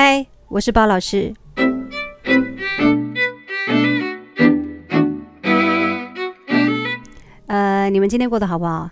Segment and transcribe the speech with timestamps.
[0.00, 1.34] 嗨，我是包老师。
[7.46, 8.88] 呃，你们今天过得好不好？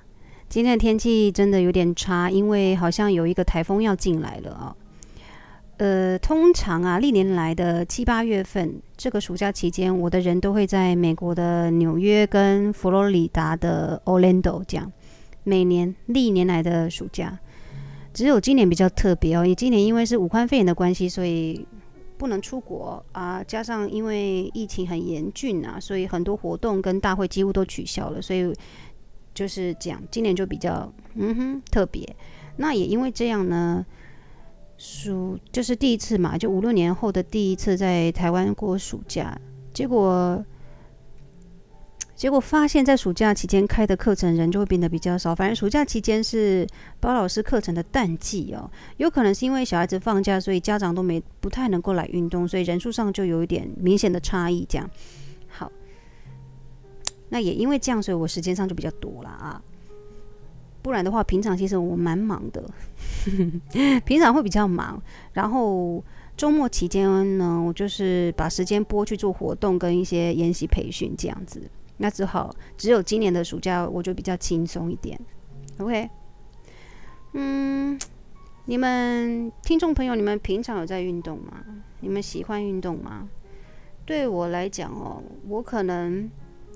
[0.49, 4.75] 今天的天气真的有点差，因为好像有一个台风要进来了啊。
[5.77, 14.91] 呃，通常啊，历年来的七八月份，这个暑假期间，我的人都会在美国的纽约跟佛罗里达的 Orlando 这样。
[15.45, 17.39] 每年历年来的暑假，
[18.17, 19.45] 只有今年比较特别哦。
[19.45, 21.67] 也今年因为是武汉肺炎的关系，所以
[22.17, 23.45] 不能出国啊。
[23.45, 28.23] 加上因为疫情很严峻啊，所以很多活动跟大会几乎都取消了。
[28.23, 28.51] 所以
[29.35, 32.17] 就是讲今年就比较嗯哼特别。
[32.57, 33.85] 那也因为这样呢。
[34.79, 39.35] 暑就是第一次嘛，就五六年后的第一次在台湾过暑假，
[39.73, 40.45] 结果
[42.17, 45.35] 结果发现，在暑假期间开的课程人就会变得比较少。
[45.35, 46.67] 反正暑假期间是
[46.99, 54.67] 包老师课程的淡季哦，有可能是因为小孩子放假，所以家长都没不太能够来运动，所以人数上就有一点明显的差异。
[54.67, 54.89] 这样
[55.47, 55.71] 好，
[57.29, 59.63] 那也因为这样，所以我时间上就比较多了啊。
[60.81, 62.65] 不然的话，平常其实我蛮忙的，
[64.07, 65.03] 平常会比较忙。
[65.35, 66.03] 然后
[66.35, 71.61] 周末期间呢，我就是把时间拨去做活动跟一些研习培训这样子。
[71.99, 75.19] 那只好只有今年的暑假我就比较轻松一点。
[75.79, 76.09] OK，
[77.33, 77.99] 嗯，
[78.65, 81.65] 你们听众朋友，你们平常有在运动吗？
[82.01, 83.29] 你们喜欢运动吗？
[84.05, 86.31] 对我来讲哦，我可能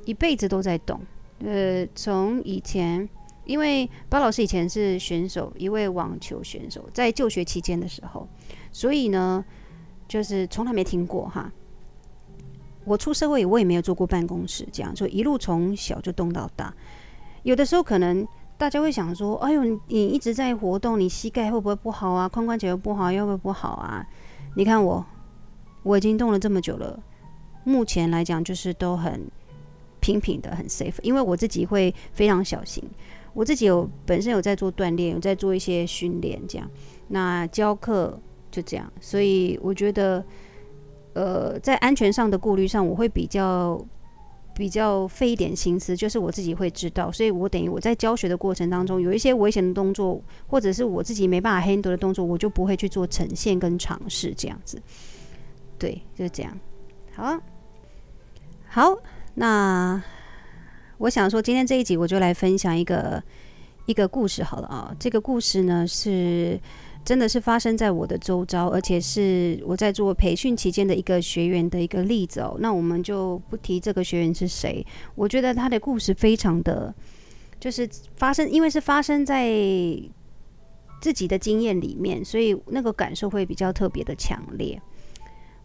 [0.05, 1.01] 一辈子都在动。
[1.45, 3.09] 呃，从以前。
[3.47, 8.29] 因为包老师以前是选手，一位网球选手，在就学期间的时候，
[8.71, 9.45] 所以呢，
[10.07, 11.51] 就是从来没听过哈。
[12.85, 16.75] 我出社会，我也没有坐过办公室，这样就一路从小就动到大。
[17.43, 18.27] 有的时候可能
[18.59, 22.29] 大家会想说：“哎呦，你一直在活动，你膝盖会不会不好啊？
[22.29, 24.07] 髋关节会不好，腰会不好啊？”
[24.57, 25.05] 你看我，
[25.83, 27.01] 我已经动了这么久了，
[27.65, 29.31] 目前来讲就是都很
[30.01, 32.83] 平平的，很 safe，因为我自己会非常小心。
[33.33, 36.69] 我自己有本身有在做锻炼，有在做一些训练，这样。
[37.09, 38.21] 那教课
[38.51, 40.23] 就这样，所以我觉得，
[41.15, 43.83] 呃，在安全上的顾虑上，我会比较
[44.55, 54.81] 比较费一点心思，就是我自己会知道，所以我等于我在教学的过程当中，有一些危险的动作，或者是我自己没办法 handle 的动作，我就不会去做呈现跟尝试这样子。
[55.79, 56.59] 对，就是这样。
[57.15, 57.41] 好，
[58.69, 58.97] 好，
[59.35, 60.03] 那。
[60.99, 63.23] 我想说，今天这一集我就来分享一个
[63.91, 64.95] 一个故事好了啊。
[64.99, 66.59] 这个故事呢，是
[67.05, 72.57] 真的是发生在我的周遭，而且是我在做培训期间的一个学员的一个例子哦。
[72.61, 74.87] 那我们就不提这个学员是谁，
[75.17, 76.95] 我觉得他的故事非常的，
[77.59, 79.51] 就是发生，因为是发生在
[81.01, 84.81] 自己的经验里面，所以那个感受会比较特别的强烈。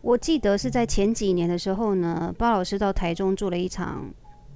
[0.02, 4.12] 我记得是在前几年的时候呢，包老师到台中做了一场。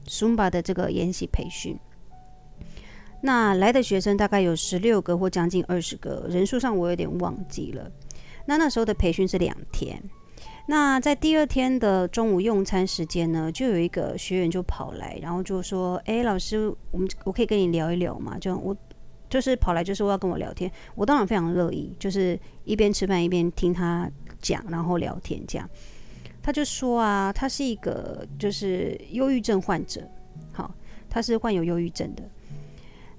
[0.08, 1.78] Zumba 的这个研习培训，
[3.22, 7.92] 那来的学生大概有十六个或将近二十个，人数上我有点忘记了。
[8.46, 10.02] 那那时候的培训是两天，
[10.68, 18.76] 那在第二天的中午用餐时间呢，就有一个学员就跑来，然后就说：“哎，老师，我们我可以跟你聊一聊吗？”就我
[19.30, 24.10] 就是跑来就说要跟我聊天，我当然非常乐意，就是一边吃饭一边听他
[24.42, 25.70] 讲，然后聊天这样。
[26.42, 30.02] 他就说啊，他是一个就是忧郁症患者，
[30.54, 30.74] 好，
[31.10, 32.24] 他是患有忧郁症的。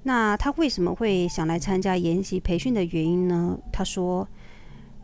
[0.03, 3.59] 那他为什么会想来参加研习培训的原因呢？
[3.73, 4.27] 他说，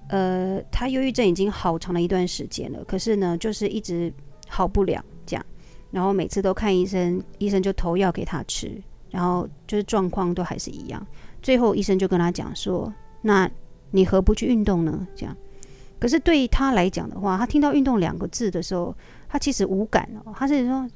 [0.08, 4.12] 呃，他忧郁症已经好长了一段时间了，可是呢，就是一直
[4.48, 5.46] 好不了这样，
[5.90, 8.70] 然后每次都看医生，医生就投药给他吃，
[9.10, 11.06] 然后就是状况都还是一样。
[11.42, 13.50] 最后医生就跟他讲说，那
[13.90, 15.06] 你何不去运动呢？
[15.14, 15.36] 这样。
[15.98, 18.94] 可是对于他来讲的话，他听到“运动”两个字的时候，
[19.28, 20.32] 他其实无感哦。
[20.36, 20.86] 他是说：“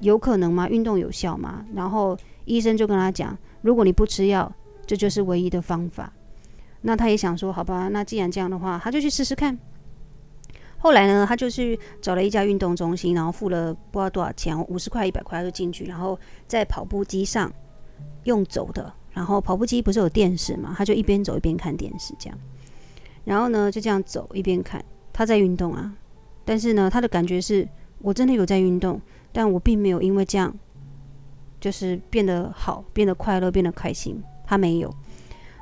[0.00, 0.68] 有可能吗？
[0.68, 4.52] 运动有效吗？”然后医生就跟他讲：“如果你不吃药，
[4.86, 6.12] 这就是唯一的方法。”
[6.82, 9.58] 那他也想说：“好吧，那既然这样的话，他就去试试看。”
[10.78, 17.52] 后来呢，他就去找了一家运动中心，然后付了不知道多少钱，五十块、一百块就进去，然后在跑步机上
[18.24, 18.92] 用走的。
[19.12, 20.72] 然后跑步机不是有电视嘛？
[20.78, 22.38] 他就一边走一边看电视，这样。
[23.24, 24.82] 然后呢，就这样走，一边看
[25.12, 25.92] 他在运动啊。
[26.46, 27.68] 但是呢，他的感觉是
[27.98, 28.98] 我真的有在运动，
[29.32, 30.56] 但我并没有因为这样
[31.60, 34.22] 就是变得好，变得快乐，变得开心。
[34.46, 34.92] 他没有。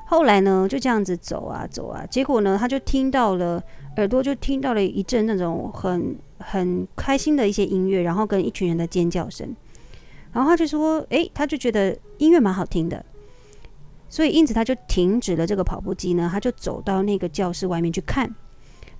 [0.07, 3.63] 后来呢，就这样子走啊走啊，结果呢，他就听到了
[3.97, 9.55] 耳朵就听到了一阵那种很很开心的一些音乐，然后跟一群人的尖叫声。
[10.33, 13.05] 然后他就说：“诶，他就觉得音乐蛮好听的。”
[14.09, 18.35] 所以，因此他就停止了这个跑步机呢，他就走到那个教室外面去看。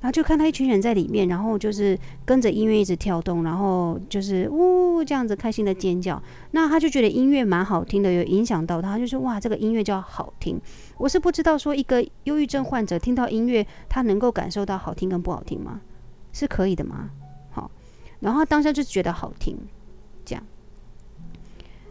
[0.01, 6.23] 然后就看到一群人在里面，然后就是跟着音乐一直跳动，然后就是呜这样子开心的尖叫。
[6.53, 10.61] 那他就觉得音乐蛮好听的，有影响到他，就说哇，这个音乐叫好听。
[10.99, 15.81] 我是不知道说一个忧郁症患者听到音乐，他能够感受到好听跟不好听吗？
[16.33, 17.11] 是可以的吗？
[17.51, 17.69] 好，
[18.21, 19.57] 然后他当下就觉得好听，
[20.25, 20.45] 这样。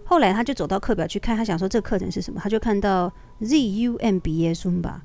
[0.06, 3.12] 后来他就走到课表去看，他想说这个课程是什么，他就看到
[3.42, 5.02] ZUMBA Zumba。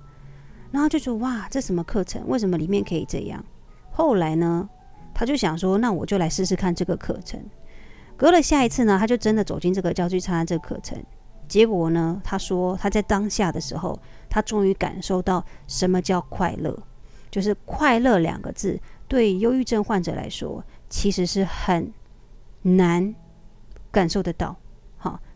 [0.72, 2.26] 然后就说哇，这什么课程？
[2.26, 3.44] 为什么里面可以这样？
[3.90, 4.68] 后来呢，
[5.14, 7.40] 他就想说，那我就来试试看这个课程。
[8.16, 11.00] 隔了下一次呢，他就真的走进这个教具参加这个课程。
[11.46, 13.98] 结果呢，他说他在当下的时候，
[14.30, 16.74] 他终于感受到什么叫快乐，
[17.30, 21.92] 就是快乐两个字，对忧郁症患者来说，其实是很
[22.62, 23.14] 难
[23.90, 24.56] 感受得到。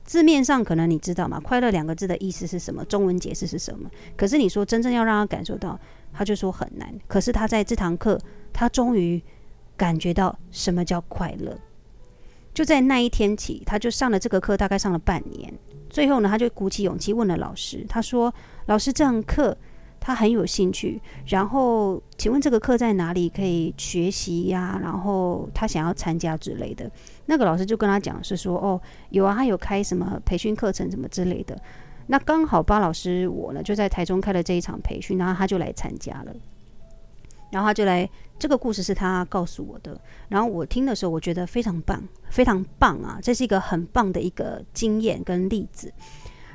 [0.07, 2.85] 字面上可能你知道吗，快乐两个字的意思是什么？
[2.85, 3.91] 中文解释是什么？
[4.17, 5.79] 可是你说真正要让他感受到，
[6.13, 6.95] 他就说很难。
[7.09, 8.19] 可是他在这堂课，
[8.53, 9.21] 他终于
[9.77, 11.59] 感觉到什么叫快乐。
[12.55, 15.53] 就在那一天起，他就上了这个课，大概上了半年。
[15.91, 18.33] 最后呢，他就鼓起勇气问了老师，他说
[18.67, 19.57] ：“老师，这堂课。”
[20.07, 24.79] 他很有兴趣，然后请问这个课在哪里可以学习呀？
[24.81, 26.89] 然后他想要参加之类的，
[27.25, 28.81] 那个老师就跟他讲是说，哦，
[29.11, 31.61] 有啊，他有开什么培训课程什么之类的。
[32.07, 36.33] 那刚好巴老师我呢就在台中开了这一场培训，然后他就来参加了，
[37.51, 38.09] 然后他就来，
[38.39, 42.01] 这个故事是他告诉我的，然后我听的时候我觉得非常棒，
[42.31, 45.93] 非常棒啊，这是一个很棒的一个经验跟例子。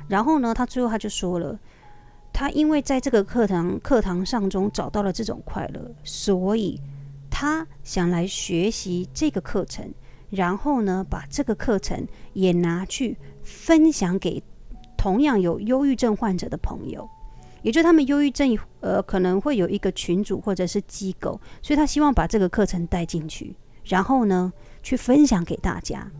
[0.08, 1.58] 然后呢，他最后他就说了。
[2.32, 6.80] 他因为在这个课堂课堂上中找到了这种快乐，所以
[7.30, 9.92] 他想来学习这个课程，
[10.30, 14.42] 然后呢，把这个课程也拿去分享给
[14.96, 17.06] 同样有忧郁症患者的朋友，
[17.60, 23.54] 也就是他们忧郁症呃可能会有一个群组或者是机构，所以他希望把这个课程带进去，
[23.84, 24.52] 然后呢，
[24.82, 26.10] 去分享给大家。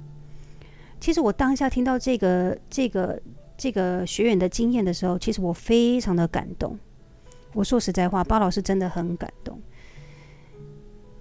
[1.00, 3.20] 其实我当下听到这个这个。
[3.62, 6.76] 这个学员的经验的时候，其实我非常的感动。
[7.53, 9.56] 我说实在话，巴老师真的很感动，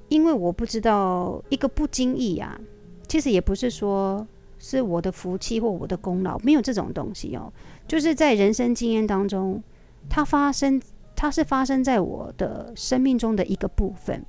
[0.10, 2.60] 因为我不知道一个不经意、啊，
[3.08, 4.26] 其实也不是说
[4.58, 7.54] 是我的福气或我的功劳，没有这种东西哦。
[7.88, 9.62] 就是在人生经验当中，
[10.10, 10.82] 它发生，
[11.16, 14.26] 它是发生在我的生命中的一个部分。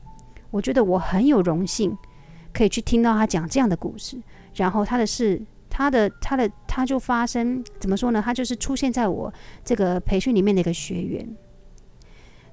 [0.51, 1.97] 我觉得我很有荣幸
[2.53, 4.19] 可以去听到他讲这样的故事，
[4.55, 5.41] 然后他的事。
[5.75, 8.21] 他的他的他就发生怎么说呢？
[8.23, 9.33] 他就是出现在我
[9.65, 11.27] 这个培训里面的一个学员，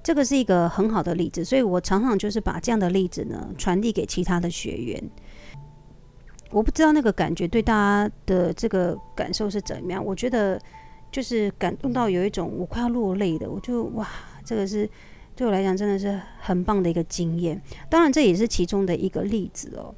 [0.02, 5.04] 这个是一个很好的例子，所以我常常就是把这样的例子呢传递给其他的学员。
[6.50, 10.04] 我不知道那个感觉对大家的这个感受是怎么样？
[10.04, 10.58] 我觉得
[11.12, 14.08] 就是感动到有一种我快要落泪的，我就哇，
[14.46, 14.90] 这个是
[15.36, 17.62] 对我来讲真的是很棒的一个经验。
[17.90, 19.94] 当然这也是其中的一个例子哦。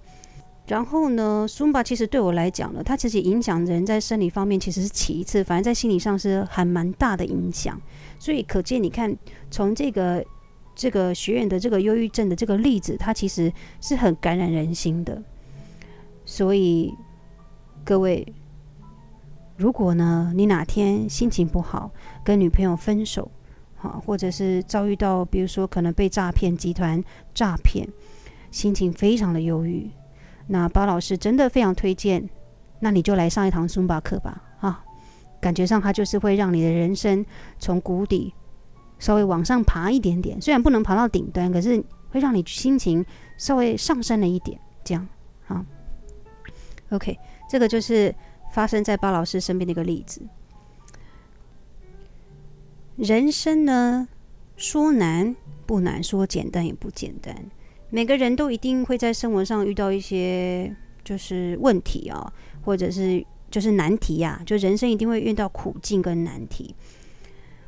[0.68, 7.80] 然后呢，Zumba 其实对我来讲呢，它其实影响人在生理方面其实是其次，反正在心理上是还蛮大的影响。
[8.18, 9.14] 所以可见，你看
[9.50, 10.24] 从这个
[10.74, 15.22] 这个学员的这个忧郁症的这个例子，它其实是很感染人心的。
[16.26, 16.94] 所以
[17.84, 18.26] 各位，
[19.58, 21.92] 如果呢你哪天心情不好，
[22.24, 23.30] 跟女朋友分手，
[23.76, 27.86] 好，或者是遭遇到比如说可能被诈骗集团诈骗，
[28.52, 29.90] 心情非常的忧郁。
[30.48, 32.30] 那巴老师真的非常推荐，
[32.80, 34.84] 那你就来上一堂孙巴课吧，啊，
[35.40, 37.26] 感觉上它就是会让你的人生
[37.60, 38.34] 从谷底
[39.00, 43.06] 稍微往上爬一点点，虽然不能爬到顶端，可是会让你心情
[43.38, 45.08] 稍微上升了一点，这样
[45.48, 45.66] 啊。
[46.90, 47.18] OK，
[47.50, 48.14] 这个就是
[48.52, 50.22] 发生在巴老师身边的一个例子。
[52.98, 54.08] 人生呢，
[54.58, 57.34] 说难不难，说简单也不简单。
[57.94, 62.34] 每个人都一定会在生活上遇到一些就是问题啊，
[62.64, 66.74] 或者是就是难题呀，就人生一定会遇到苦境跟难题。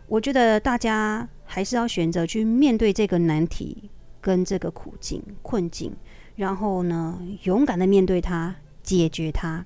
[0.08, 3.90] 我觉得大家还是要选择去面对这个难题
[4.22, 5.94] 跟这个苦境困境，
[6.38, 9.66] 然后呢，勇敢的面对它，解决它。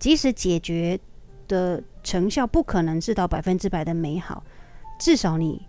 [0.00, 0.98] 即使解决
[1.46, 4.42] 的成效不可能是到百分之百的美好，
[4.98, 5.62] 至少你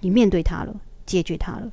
[0.00, 0.74] 你面对它了，
[1.04, 1.70] 解决它了。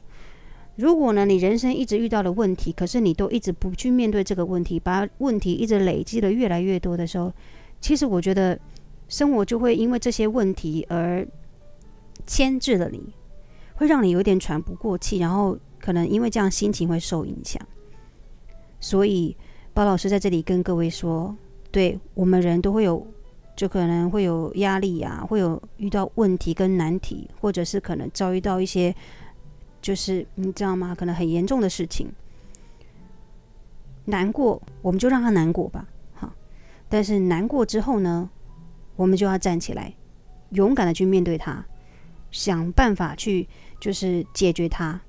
[0.78, 7.34] 如果呢，你人生一直遇到的问题，可是你都一直不去面对这个问题，把问题一直累积的越来越多的时候，
[7.82, 8.58] 其实我觉得
[9.08, 11.28] 生活就会因为这些问题而
[12.28, 13.02] 牵制了你，
[13.74, 17.60] 会让你有点喘不过气，然后可能因为这样心情会受影响。
[18.80, 19.36] 所以
[19.74, 21.36] 包老师在这里跟各位说，
[21.72, 23.04] 对我们人都会有，
[23.56, 28.94] 就可能会有压力啊，会有遇到问题跟难题，或者是可能遭遇到一些。
[29.82, 30.96] 就是你知道吗？
[30.96, 32.12] 可能很严重的事情，
[34.06, 36.34] 难过，我们就让他难过吧，好。
[36.90, 38.30] 但是难过之后呢，
[38.96, 39.94] 我们就要站起来，
[40.50, 41.66] 勇敢的去面对他，
[42.32, 43.48] 想办法去
[43.80, 45.00] 就是解决他，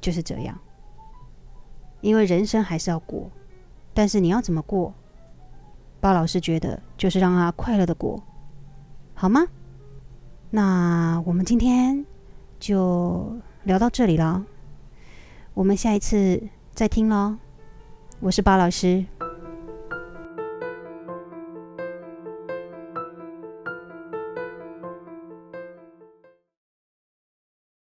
[0.00, 0.58] 就是这样。
[2.00, 3.30] 因为人生还是要过，
[3.92, 4.94] 但是你要怎么过？
[5.98, 8.22] 包老师觉得就是让他快乐的过，
[9.14, 9.46] 好吗？
[10.50, 12.04] 那我们今天
[12.58, 14.44] 就聊到这里了，
[15.54, 17.36] 我们下一次再听喽。
[18.20, 19.04] 我是巴老师。